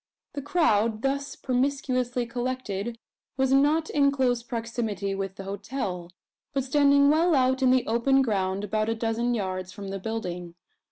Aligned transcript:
The 0.33 0.41
crowd, 0.41 1.03
thus 1.03 1.35
promiscuously 1.35 2.25
collected, 2.25 2.97
was 3.37 3.53
not 3.53 3.87
in 3.91 4.09
close 4.11 4.41
proximity 4.41 5.13
with 5.13 5.35
the 5.35 5.43
hotel; 5.43 6.09
but 6.53 6.63
standing 6.63 7.11
well 7.11 7.35
out 7.35 7.61
in 7.61 7.69
the 7.69 7.85
open 7.85 8.23
ground, 8.23 8.63
about 8.63 8.89
a 8.89 8.95
dozen 8.95 9.35
yards 9.35 9.71
from 9.71 9.89
the 9.89 9.99
building. 9.99 10.55